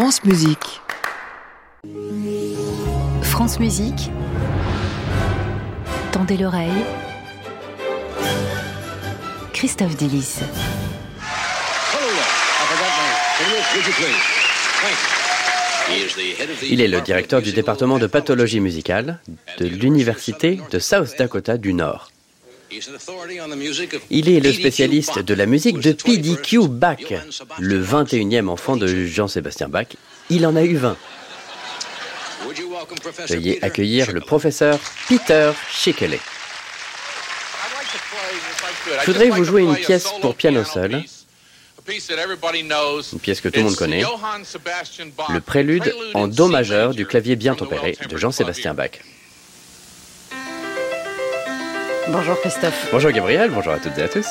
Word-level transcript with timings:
France 0.00 0.22
Musique. 0.22 0.80
France 3.20 3.58
Musique. 3.58 4.12
Tendez 6.12 6.36
l'oreille. 6.36 6.70
Christophe 9.52 9.96
Delis. 9.96 10.36
Il 16.62 16.80
est 16.80 16.86
le 16.86 17.00
directeur 17.00 17.42
du 17.42 17.50
département 17.50 17.98
de 17.98 18.06
pathologie 18.06 18.60
musicale 18.60 19.18
de 19.58 19.66
l'Université 19.66 20.60
de 20.70 20.78
South 20.78 21.18
Dakota 21.18 21.58
du 21.58 21.74
Nord. 21.74 22.12
Il 24.10 24.28
est 24.28 24.40
le 24.40 24.52
spécialiste 24.52 25.18
de 25.20 25.34
la 25.34 25.46
musique 25.46 25.80
de 25.80 25.92
PDQ 25.92 26.68
Bach, 26.68 26.98
le 27.58 27.82
21e 27.82 28.48
enfant 28.48 28.76
de 28.76 29.06
Jean-Sébastien 29.06 29.68
Bach. 29.68 29.88
Il 30.30 30.46
en 30.46 30.54
a 30.56 30.62
eu 30.62 30.76
20. 30.76 30.96
Veuillez 33.28 33.64
accueillir 33.64 34.12
le 34.12 34.20
professeur 34.20 34.78
Peter 35.08 35.52
Schickele. 35.70 36.18
Je 39.00 39.06
voudrais 39.06 39.30
vous 39.30 39.44
jouer 39.44 39.62
une 39.62 39.76
pièce 39.76 40.08
pour 40.20 40.34
piano 40.34 40.64
seul, 40.64 41.02
une 41.86 43.20
pièce 43.20 43.40
que 43.40 43.48
tout 43.48 43.60
le 43.60 43.64
monde 43.64 43.76
connaît, 43.76 44.02
le 44.02 45.40
prélude 45.40 45.94
en 46.14 46.28
Do 46.28 46.48
majeur 46.48 46.94
du 46.94 47.06
clavier 47.06 47.36
bien 47.36 47.54
tempéré 47.54 47.96
de 48.08 48.16
Jean-Sébastien 48.16 48.74
Bach. 48.74 48.90
Bonjour 52.10 52.40
Christophe. 52.40 52.88
Bonjour 52.90 53.10
Gabriel, 53.10 53.50
bonjour 53.50 53.72
à 53.72 53.78
toutes 53.78 53.98
et 53.98 54.02
à 54.02 54.08
tous. 54.08 54.26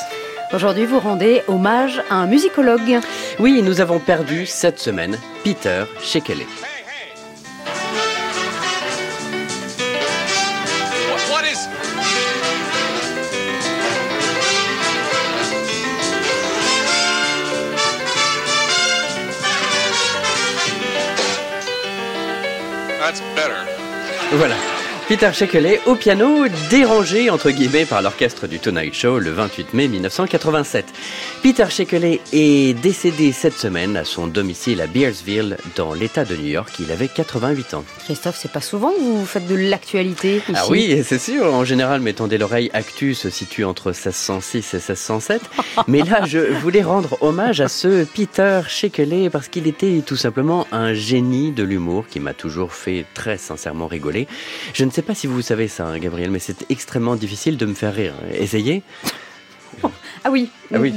Aujourd'hui, 0.52 0.84
vous 0.84 0.98
rendez 0.98 1.42
hommage 1.46 2.02
à 2.10 2.16
un 2.16 2.26
musicologue. 2.26 2.98
Oui, 3.38 3.62
nous 3.62 3.80
avons 3.80 4.00
perdu 4.00 4.46
cette 4.46 4.78
semaine 4.78 5.18
Peter 5.44 5.84
Shekele. 6.02 6.44
Voilà. 24.32 24.77
Peter 25.08 25.30
Shekele 25.32 25.80
au 25.86 25.94
piano, 25.94 26.48
dérangé 26.68 27.30
entre 27.30 27.50
guillemets 27.50 27.86
par 27.86 28.02
l'orchestre 28.02 28.46
du 28.46 28.58
Tonight 28.58 28.92
Show 28.92 29.18
le 29.18 29.30
28 29.30 29.72
mai 29.72 29.88
1987. 29.88 30.84
Peter 31.42 31.64
Shekele 31.70 32.18
est 32.34 32.78
décédé 32.78 33.32
cette 33.32 33.54
semaine 33.54 33.96
à 33.96 34.04
son 34.04 34.26
domicile 34.26 34.82
à 34.82 34.86
Bearsville 34.86 35.56
dans 35.76 35.94
l'État 35.94 36.26
de 36.26 36.36
New 36.36 36.48
York. 36.48 36.74
Il 36.78 36.92
avait 36.92 37.08
88 37.08 37.72
ans. 37.72 37.84
Christophe, 38.04 38.36
c'est 38.38 38.52
pas 38.52 38.60
souvent 38.60 38.90
que 38.90 39.00
vous 39.00 39.24
faites 39.24 39.46
de 39.46 39.54
l'actualité 39.54 40.42
Ah 40.52 40.64
oui, 40.68 41.02
c'est 41.02 41.18
sûr. 41.18 41.54
En 41.54 41.64
général, 41.64 42.02
mes 42.02 42.12
tendez 42.12 42.36
l'oreille, 42.36 42.68
Actu 42.74 43.14
se 43.14 43.30
situe 43.30 43.64
entre 43.64 43.92
1606 43.92 44.74
et 44.74 44.76
1607. 44.76 45.40
Mais 45.88 46.02
là, 46.02 46.26
je 46.26 46.38
voulais 46.38 46.82
rendre 46.82 47.16
hommage 47.22 47.62
à 47.62 47.68
ce 47.68 48.04
Peter 48.04 48.60
Shekele 48.68 49.30
parce 49.30 49.48
qu'il 49.48 49.68
était 49.68 50.02
tout 50.04 50.16
simplement 50.16 50.66
un 50.70 50.92
génie 50.92 51.50
de 51.50 51.62
l'humour 51.62 52.04
qui 52.10 52.20
m'a 52.20 52.34
toujours 52.34 52.74
fait 52.74 53.06
très 53.14 53.38
sincèrement 53.38 53.86
rigoler. 53.86 54.28
Je 54.74 54.84
ne 54.84 54.90
sais 54.90 54.97
pas 55.02 55.14
si 55.14 55.26
vous 55.26 55.42
savez 55.42 55.68
ça, 55.68 55.86
hein, 55.86 55.98
Gabriel, 55.98 56.30
mais 56.30 56.38
c'est 56.38 56.70
extrêmement 56.70 57.16
difficile 57.16 57.56
de 57.56 57.66
me 57.66 57.74
faire 57.74 57.94
rire. 57.94 58.14
Essayez 58.32 58.82
Ah 60.24 60.30
oui. 60.30 60.50
Ah 60.74 60.78
oui. 60.78 60.92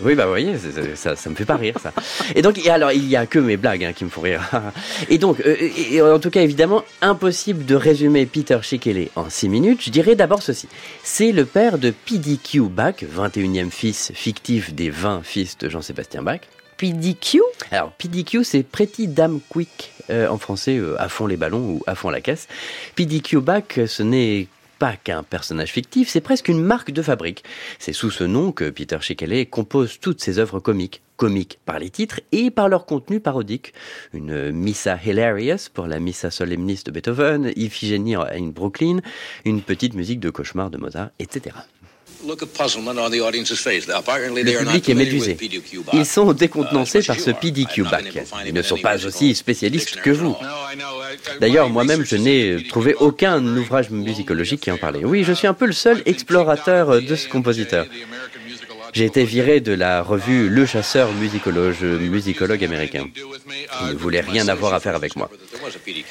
Oui, 0.00 0.14
bah 0.14 0.24
vous 0.24 0.30
voyez, 0.30 0.54
ça, 0.94 1.16
ça 1.16 1.30
me 1.30 1.34
fait 1.34 1.44
pas 1.44 1.56
rire, 1.56 1.74
ça. 1.82 1.92
Et 2.34 2.42
donc, 2.42 2.64
et 2.64 2.70
alors, 2.70 2.92
il 2.92 3.06
y 3.08 3.16
a 3.16 3.26
que 3.26 3.38
mes 3.38 3.56
blagues 3.56 3.84
hein, 3.84 3.92
qui 3.92 4.04
me 4.04 4.08
font 4.08 4.22
rire. 4.22 4.40
Et 5.10 5.18
donc, 5.18 5.40
euh, 5.40 5.56
et 5.76 6.00
en 6.00 6.18
tout 6.18 6.30
cas, 6.30 6.40
évidemment, 6.40 6.82
impossible 7.02 7.64
de 7.66 7.74
résumer 7.74 8.24
Peter 8.24 8.58
Shikele 8.62 9.08
en 9.16 9.28
6 9.28 9.48
minutes. 9.48 9.82
Je 9.82 9.90
dirais 9.90 10.14
d'abord 10.14 10.42
ceci. 10.42 10.68
C'est 11.02 11.32
le 11.32 11.44
père 11.44 11.78
de 11.78 11.90
PDQ 11.90 12.62
Bach, 12.62 12.94
21e 13.02 13.70
fils 13.70 14.12
fictif 14.14 14.72
des 14.72 14.90
20 14.90 15.22
fils 15.24 15.58
de 15.58 15.68
Jean-Sébastien 15.68 16.22
Bach. 16.22 16.40
PDQ 16.82 17.40
Alors, 17.70 17.92
PDQ, 17.92 18.42
c'est 18.42 18.64
Pretty 18.64 19.06
Damn 19.06 19.38
Quick 19.48 19.92
euh, 20.10 20.26
en 20.26 20.36
français, 20.36 20.78
euh, 20.78 21.00
à 21.00 21.08
fond 21.08 21.28
les 21.28 21.36
ballons 21.36 21.60
ou 21.60 21.82
à 21.86 21.94
fond 21.94 22.10
la 22.10 22.20
caisse. 22.20 22.48
PDQ 22.96 23.40
Bach, 23.40 23.78
ce 23.86 24.02
n'est 24.02 24.48
pas 24.80 24.96
qu'un 24.96 25.22
personnage 25.22 25.70
fictif, 25.70 26.08
c'est 26.08 26.20
presque 26.20 26.48
une 26.48 26.60
marque 26.60 26.90
de 26.90 27.00
fabrique. 27.00 27.44
C'est 27.78 27.92
sous 27.92 28.10
ce 28.10 28.24
nom 28.24 28.50
que 28.50 28.68
Peter 28.68 28.98
Shekele 29.00 29.48
compose 29.48 30.00
toutes 30.00 30.20
ses 30.20 30.40
œuvres 30.40 30.58
comiques. 30.58 31.02
Comiques 31.16 31.60
par 31.64 31.78
les 31.78 31.88
titres 31.88 32.18
et 32.32 32.50
par 32.50 32.68
leur 32.68 32.84
contenu 32.84 33.20
parodique. 33.20 33.74
Une 34.12 34.50
Missa 34.50 34.98
Hilarious 35.06 35.70
pour 35.72 35.86
la 35.86 36.00
Missa 36.00 36.32
Solemnis 36.32 36.82
de 36.84 36.90
Beethoven, 36.90 37.52
Iphigénie 37.54 38.16
in 38.16 38.48
Brooklyn, 38.48 38.98
une 39.44 39.62
petite 39.62 39.94
musique 39.94 40.18
de 40.18 40.30
cauchemar 40.30 40.68
de 40.68 40.78
Mozart, 40.78 41.10
etc. 41.20 41.54
Le 42.24 42.34
public 44.58 44.88
est 44.88 44.94
médusé. 44.94 45.36
Ils 45.92 46.06
sont 46.06 46.32
décontenancés 46.32 47.02
par 47.02 47.18
ce 47.18 47.30
PDQ 47.30 47.82
Bach. 47.82 48.02
Ils 48.46 48.54
ne 48.54 48.62
sont 48.62 48.78
pas 48.78 49.04
aussi 49.04 49.34
spécialistes 49.34 49.96
que 50.00 50.10
vous. 50.10 50.36
D'ailleurs, 51.40 51.68
moi-même, 51.68 52.04
je 52.04 52.16
n'ai 52.16 52.64
trouvé 52.68 52.94
aucun 52.94 53.44
ouvrage 53.56 53.90
musicologique 53.90 54.60
qui 54.60 54.70
en 54.70 54.76
parlait. 54.78 55.04
Oui, 55.04 55.24
je 55.24 55.32
suis 55.32 55.46
un 55.46 55.54
peu 55.54 55.66
le 55.66 55.72
seul 55.72 56.02
explorateur 56.06 57.02
de 57.02 57.16
ce 57.16 57.28
compositeur. 57.28 57.86
J'ai 58.92 59.06
été 59.06 59.24
viré 59.24 59.60
de 59.60 59.72
la 59.72 60.02
revue 60.02 60.50
Le 60.50 60.66
Chasseur 60.66 61.10
musicologue, 61.12 61.82
musicologue 61.82 62.62
américain. 62.62 63.06
Il 63.82 63.88
ne 63.88 63.94
voulait 63.94 64.20
rien 64.20 64.48
avoir 64.48 64.74
à 64.74 64.80
faire 64.80 64.94
avec 64.94 65.16
moi. 65.16 65.30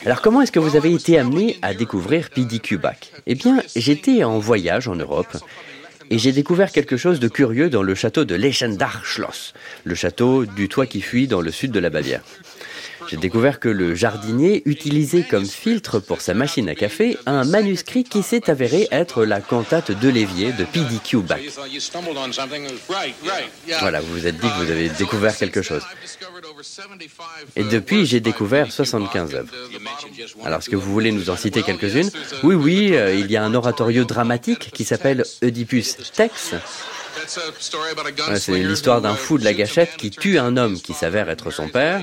Alors 0.04 0.22
comment 0.22 0.42
est-ce 0.42 0.52
que 0.52 0.60
vous 0.60 0.76
avez 0.76 0.92
été 0.92 1.20
amené 1.20 1.58
à 1.62 1.76
découvrir 1.76 2.32
PDQ 2.32 2.78
Bach? 2.80 2.98
Eh 3.28 3.36
bien, 3.36 3.62
j'étais 3.76 4.24
en 4.24 4.40
voyage 4.40 4.88
en 4.88 4.96
Europe 4.96 5.38
et 6.12 6.20
j'ai 6.20 6.34
découvert 6.34 6.74
quelque 6.74 6.98
chose 6.98 7.22
de 7.22 7.30
curieux 7.30 7.70
dans 7.70 7.84
le 7.84 7.96
château 7.96 8.26
de 8.26 8.36
Leichendach-Schloss, 8.36 9.54
le 9.86 9.96
château 9.96 10.46
du 10.46 10.68
toit 10.68 10.86
qui 10.86 11.00
fuit 11.00 11.26
dans 11.26 11.40
le 11.40 11.52
sud 11.52 11.72
de 11.72 11.80
la 11.80 11.90
Bavière. 11.90 12.22
J'ai 13.08 13.18
découvert 13.18 13.60
que 13.60 13.70
le 13.70 13.96
jardinier 13.96 14.62
utilisait 14.66 15.24
comme 15.24 15.46
filtre 15.46 16.00
pour 16.00 16.22
sa 16.22 16.34
machine 16.34 16.70
à 16.70 16.76
café 16.76 17.18
un 17.26 17.44
manuscrit 17.44 18.04
qui 18.04 18.24
s'est 18.24 18.50
avéré 18.50 18.88
être 18.92 19.26
la 19.26 19.42
cantate 19.42 19.92
de 19.92 20.10
l'évier 20.10 20.52
de 20.54 20.64
PDQ 20.66 21.18
Bach. 21.18 21.40
Voilà, 23.80 24.02
vous 24.02 24.14
vous 24.14 24.28
êtes 24.28 24.36
dit 24.36 24.48
que 24.48 24.66
vous 24.66 24.72
avez 24.72 24.90
découvert 24.90 25.36
quelque 25.38 25.62
chose. 25.62 25.84
Et 27.56 27.64
depuis, 27.64 28.06
j'ai 28.06 28.20
découvert 28.20 28.72
75 28.72 29.36
œuvres. 29.36 29.52
Alors, 30.44 30.60
est-ce 30.60 30.70
que 30.70 30.76
vous 30.76 30.92
voulez 30.92 31.12
nous 31.12 31.30
en 31.30 31.36
citer 31.36 31.64
quelques-unes? 31.64 32.10
Oui, 32.44 32.56
oui, 32.56 32.90
euh, 32.94 33.16
il 33.16 33.30
y 33.32 33.38
a 33.38 33.44
un 33.44 33.54
oratorio 33.54 34.04
dramatique 34.06 34.72
qui 34.72 34.86
s'appelle 34.86 35.24
Oedipus 35.42 35.98
Tex. 36.14 36.56
C'est 38.36 38.60
l'histoire 38.60 39.02
d'un 39.02 39.16
fou 39.16 39.38
de 39.38 39.44
la 39.44 39.54
gâchette 39.54 39.96
qui 39.98 40.12
tue 40.12 40.38
un 40.38 40.58
homme 40.58 40.80
qui 40.80 40.94
s'avère 40.94 41.30
être 41.30 41.52
son 41.52 41.68
père 41.68 42.02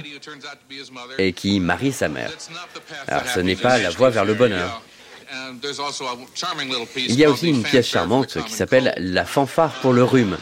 et 1.19 1.33
qui 1.33 1.61
marie 1.61 1.93
sa 1.93 2.09
mère. 2.09 2.31
Alors 3.07 3.27
ce 3.29 3.41
n'est 3.41 3.57
pas 3.57 3.79
la 3.79 3.91
voie 3.91 4.11
vers 4.11 4.25
le 4.25 4.35
bonheur. 4.35 4.83
Il 6.97 7.15
y 7.15 7.25
a 7.25 7.31
aussi 7.31 7.49
une 7.49 7.63
pièce 7.63 7.87
charmante 7.87 8.43
qui 8.45 8.53
s'appelle 8.53 8.95
La 8.99 9.25
fanfare 9.25 9.73
pour 9.81 9.93
le 9.93 10.03
rhume. 10.03 10.37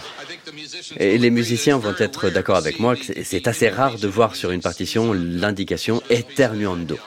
Et 0.97 1.19
les 1.19 1.31
musiciens 1.31 1.78
vont 1.78 1.94
être 1.99 2.31
d'accord 2.31 2.56
avec 2.56 2.78
moi 2.78 2.94
que 2.94 3.03
c'est 3.25 3.49
assez 3.49 3.69
rare 3.69 3.99
de 3.99 4.09
voir 4.09 4.37
sur 4.37 4.50
une 4.50 4.60
partition 4.60 5.12
l'indication 5.12 6.03
Eternuando. 6.09 6.99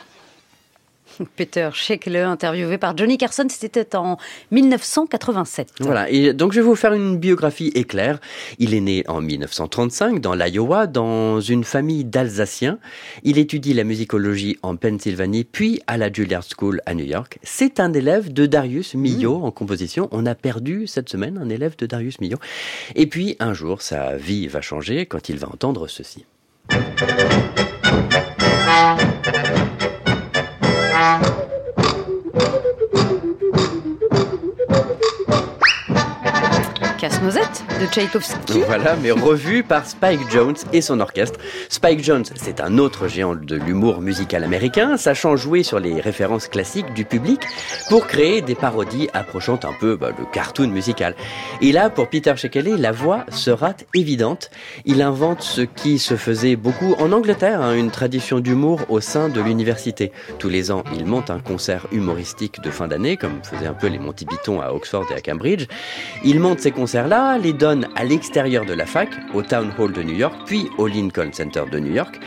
Peter 1.35 1.69
Shekele, 1.74 2.18
interviewé 2.18 2.78
par 2.78 2.97
Johnny 2.97 3.18
Carson, 3.18 3.47
c'était 3.50 3.96
en 3.96 4.18
1987. 4.52 5.74
Voilà, 5.80 6.09
et 6.09 6.34
donc 6.34 6.53
je 6.53 6.59
vais 6.59 6.66
vous 6.66 6.75
faire 6.75 6.94
une 6.94 7.18
biographie 7.18 7.72
éclair. 7.75 8.19
Il 8.57 8.74
est 8.74 8.80
né 8.80 9.03
en 9.07 9.22
1935 9.22 10.19
dans 10.19 10.34
l'Iowa, 10.34 10.88
dans 10.88 11.41
une 11.41 11.63
famille 11.63 12.06
d'Alsaciens. 12.06 12.80
Il 13.24 13.38
étudie 13.38 13.74
la 13.74 13.83
musicologie 13.83 14.57
en 14.63 14.75
Pennsylvanie, 14.75 15.44
puis 15.44 15.81
à 15.88 15.98
la 15.98 16.12
Juilliard 16.12 16.44
School 16.44 16.81
à 16.86 16.94
New 16.94 17.06
York. 17.06 17.39
C'est 17.44 17.80
un 17.80 17.94
élève 17.94 18.31
de 18.31 18.45
Darius 18.45 18.95
Milhaud 18.95 19.44
en 19.44 19.51
composition. 19.51 20.07
On 20.12 20.25
a 20.25 20.36
perdu 20.36 20.88
cette 20.88 21.10
semaine 21.10 21.38
un 21.38 21.50
élève 21.50 21.75
de 21.77 21.86
Darius 21.86 22.19
Milhaud. 22.22 22.39
Et 22.95 23.07
puis 23.07 23.36
un 23.39 23.54
jour, 23.54 23.81
sa 23.81 24.15
vie 24.15 24.48
va 24.48 24.62
changer 24.62 25.06
quand 25.06 25.30
il 25.30 25.38
va 25.38 25.48
entendre 25.48 25.88
ceci. 25.88 26.25
Voilà, 38.66 38.96
mais 38.96 39.12
revu 39.12 39.62
par 39.63 39.86
Spike 39.86 40.31
Jones 40.31 40.56
et 40.72 40.80
son 40.80 41.01
orchestre. 41.01 41.38
Spike 41.68 42.01
Jones, 42.01 42.24
c'est 42.36 42.62
un 42.62 42.78
autre 42.78 43.10
géant 43.10 43.36
de 43.36 43.56
l'humour 43.57 44.00
musical 44.00 44.46
américain, 44.46 44.96
sachant 44.96 45.36
jouer 45.36 45.63
sur 45.63 45.80
les 45.80 46.00
références 46.00 46.48
classiques 46.48 46.94
du 46.94 47.04
public 47.04 47.42
pour 47.90 48.07
créer 48.07 48.42
des 48.42 48.56
parodies 48.56 49.10
approchant 49.13 49.60
un 49.63 49.74
peu 49.78 49.98
bah, 49.98 50.12
le 50.18 50.24
cartoon 50.31 50.69
musical. 50.69 51.13
Et 51.62 51.74
là, 51.74 51.90
pour 51.90 52.07
Peter 52.10 52.34
Shekely, 52.38 52.78
la 52.78 52.94
voix 52.94 53.25
sera 53.31 53.74
évidente. 53.94 54.50
Il 54.86 55.01
invente 55.01 55.42
ce 55.42 55.62
qui 55.62 56.00
se 56.00 56.16
faisait 56.16 56.56
beaucoup 56.56 56.96
en 57.00 57.12
Angleterre, 57.12 57.62
hein, 57.62 57.75
une 57.75 57.92
tradition 57.92 58.40
d'humour 58.40 58.80
au 58.88 59.01
sein 59.01 59.28
de 59.28 59.42
l'université. 59.42 60.13
Tous 60.38 60.50
les 60.50 60.72
ans, 60.72 60.86
il 60.96 61.06
monte 61.06 61.30
un 61.30 61.40
concert 61.40 61.88
humoristique 61.92 62.62
de 62.62 62.72
fin 62.72 62.88
d'année, 62.88 63.18
comme 63.18 63.44
faisaient 63.44 63.68
un 63.68 63.74
peu 63.74 63.88
les 63.88 64.00
Monty 64.00 64.25
Python 64.25 64.62
à 64.62 64.72
Oxford 64.72 65.06
et 65.12 65.16
à 65.16 65.22
Cambridge. 65.22 65.66
Il 66.24 66.40
monte 66.40 66.62
ces 66.62 66.72
concerts-là, 66.72 67.38
les 67.38 67.51
donne 67.51 67.88
à 67.95 68.03
l'extérieur 68.03 68.65
de 68.65 68.74
la 68.74 68.86
fac, 68.86 69.09
au 69.33 69.41
Town 69.41 69.71
Hall 69.77 69.94
de 69.94 70.03
New 70.03 70.15
York, 70.15 70.36
puis 70.45 70.68
au 70.77 70.88
Lincoln 70.88 71.31
Center 71.31 71.63
de 71.71 71.80
New 71.80 71.94
York. 71.94 72.19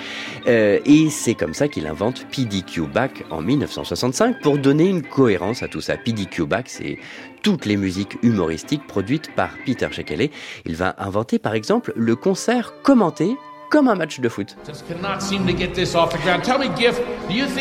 Euh, 0.47 0.79
et 0.85 1.11
c'est 1.11 1.35
comme 1.35 1.55
ça 1.55 1.69
qu'il 1.69 1.87
invente 1.87 2.27
PDQ 2.31 2.83
Back 2.83 3.25
en 3.31 3.43
1965 3.43 4.41
pour 4.41 4.59
donner 4.59 4.89
une 4.89 5.03
cohérence 5.03 5.63
à 5.63 5.69
tout 5.69 5.81
ça. 5.81 5.97
PDQ 5.97 6.47
Back, 6.47 6.69
c'est 6.69 6.99
toutes 7.43 7.67
les 7.67 7.77
musiques 7.77 8.17
humoristiques 8.23 8.87
produites 8.87 9.35
par 9.35 9.51
Peter 9.65 9.89
Shekele. 9.91 10.31
Il 10.65 10.77
va 10.77 10.95
inventer 10.99 11.39
par 11.39 11.55
exemple 11.55 11.93
le 11.97 12.17
concert 12.17 12.75
commenté 12.83 13.37
comme 13.73 13.89
un 13.89 13.95
match 13.95 14.21
de 14.21 14.29
foot. 14.29 14.55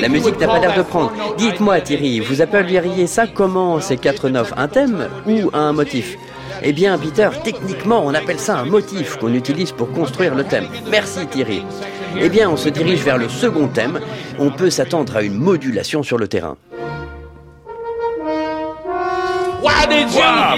La 0.02 0.10
musique 0.10 0.40
n'a 0.40 0.48
pas 0.48 0.60
l'air 0.60 0.78
de 0.78 0.82
prendre. 0.82 1.14
Dites-moi 1.38 1.80
Thierry, 1.80 2.20
vous 2.20 2.42
appelleriez 2.42 3.08
ça 3.08 3.28
comment 3.28 3.80
ces 3.80 3.96
quatre 3.96 4.28
notes? 4.28 4.52
Un 4.58 4.68
thème 4.68 5.08
ou 5.26 5.50
un 5.54 5.72
motif? 5.72 6.18
Eh 6.64 6.74
bien, 6.74 6.98
Peter, 6.98 7.30
techniquement, 7.44 8.04
on 8.06 8.14
appelle 8.14 8.40
ça 8.40 8.58
un 8.60 8.66
motif 8.66 9.18
qu'on 9.18 9.34
utilise 9.34 9.72
pour 9.72 9.92
construire 9.92 10.36
le 10.36 10.44
thème. 10.44 10.68
Merci 10.90 11.26
Thierry. 11.28 11.64
Eh 12.20 12.30
bien, 12.30 12.50
on 12.50 12.58
se 12.58 12.70
dirige 12.70 13.04
vers 13.04 13.18
le 13.18 13.30
second 13.30 13.68
thème. 13.68 14.00
On 14.38 14.52
peut 14.52 14.70
s'attendre 14.70 15.16
à 15.16 15.24
une 15.24 15.36
modulation 15.36 16.04
sur 16.04 16.18
le 16.18 16.28
terrain. 16.28 16.58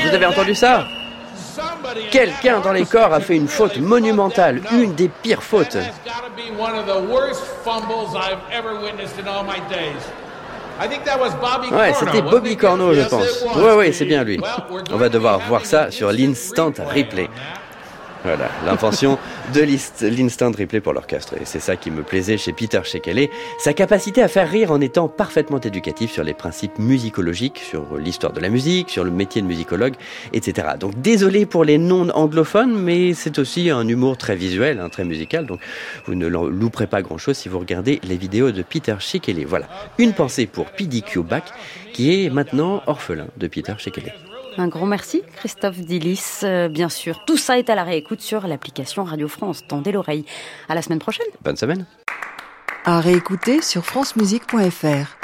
vous 0.01 0.15
avez 0.15 0.25
entendu 0.25 0.55
ça? 0.55 0.85
Quelqu'un 2.11 2.59
dans 2.59 2.71
les 2.71 2.85
corps 2.85 3.13
a 3.13 3.19
fait 3.19 3.35
une 3.35 3.47
faute 3.47 3.77
monumentale, 3.77 4.61
une 4.73 4.93
des 4.95 5.09
pires 5.09 5.43
fautes. 5.43 5.77
Ouais, 11.71 11.93
c'était 11.93 12.21
Bobby 12.21 12.57
Corno, 12.57 12.93
je 12.93 13.01
pense. 13.01 13.45
Ouais, 13.55 13.73
ouais, 13.75 13.91
c'est 13.91 14.05
bien 14.05 14.23
lui. 14.23 14.39
On 14.91 14.97
va 14.97 15.09
devoir 15.09 15.39
voir 15.47 15.65
ça 15.65 15.91
sur 15.91 16.11
l'instant 16.11 16.71
replay. 16.93 17.29
Voilà, 18.23 18.49
l'invention 18.65 19.19
de 19.53 19.61
l'instant 20.07 20.51
replay 20.57 20.79
pour 20.79 20.93
l'orchestre. 20.93 21.33
Et 21.33 21.45
c'est 21.45 21.59
ça 21.59 21.75
qui 21.75 21.91
me 21.91 22.03
plaisait 22.03 22.37
chez 22.37 22.53
Peter 22.53 22.79
Shekele, 22.83 23.27
sa 23.59 23.73
capacité 23.73 24.21
à 24.21 24.29
faire 24.29 24.49
rire 24.49 24.71
en 24.71 24.79
étant 24.79 25.09
parfaitement 25.09 25.59
éducatif 25.59 26.11
sur 26.11 26.23
les 26.23 26.33
principes 26.33 26.79
musicologiques, 26.79 27.59
sur 27.59 27.97
l'histoire 27.97 28.31
de 28.31 28.39
la 28.39 28.47
musique, 28.47 28.89
sur 28.89 29.03
le 29.03 29.11
métier 29.11 29.41
de 29.41 29.47
musicologue, 29.47 29.95
etc. 30.31 30.69
Donc 30.79 31.01
désolé 31.01 31.45
pour 31.45 31.65
les 31.65 31.77
non-anglophones, 31.77 32.73
mais 32.73 33.13
c'est 33.13 33.39
aussi 33.39 33.69
un 33.69 33.85
humour 33.85 34.15
très 34.17 34.37
visuel, 34.37 34.79
hein, 34.79 34.87
très 34.87 35.03
musical, 35.03 35.45
donc 35.45 35.59
vous 36.05 36.15
ne 36.15 36.27
louperez 36.27 36.87
pas 36.87 37.01
grand-chose 37.01 37.35
si 37.35 37.49
vous 37.49 37.59
regardez 37.59 37.99
les 38.03 38.15
vidéos 38.15 38.51
de 38.51 38.61
Peter 38.61 38.95
Shekele. 38.99 39.45
Voilà, 39.45 39.67
une 39.97 40.13
pensée 40.13 40.45
pour 40.45 40.67
PDQ 40.67 41.23
Back, 41.23 41.43
qui 41.91 42.23
est 42.23 42.29
maintenant 42.29 42.83
orphelin 42.87 43.27
de 43.35 43.47
Peter 43.47 43.73
Shekele. 43.77 44.13
Un 44.57 44.67
grand 44.67 44.85
merci, 44.85 45.23
Christophe 45.35 45.79
Dillis. 45.79 46.41
Euh, 46.43 46.69
bien 46.69 46.89
sûr, 46.89 47.23
tout 47.25 47.37
ça 47.37 47.57
est 47.57 47.69
à 47.69 47.75
la 47.75 47.83
réécoute 47.83 48.21
sur 48.21 48.47
l'application 48.47 49.03
Radio 49.03 49.27
France. 49.27 49.63
Tendez 49.67 49.91
l'oreille. 49.91 50.25
À 50.69 50.75
la 50.75 50.81
semaine 50.81 50.99
prochaine. 50.99 51.25
Bonne 51.41 51.57
semaine. 51.57 51.85
À 52.85 52.99
réécouter 52.99 53.61
sur 53.61 53.85
francemusique.fr. 53.85 55.17